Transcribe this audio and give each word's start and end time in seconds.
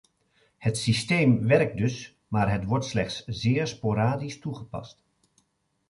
Het 0.57 0.77
systeem 0.77 1.47
werkt 1.47 1.77
dus, 1.77 2.17
maar 2.27 2.51
het 2.51 2.65
wordt 2.65 2.85
slechts 2.85 3.23
zeer 3.25 3.67
sporadisch 3.67 4.39
toegepast. 4.39 4.99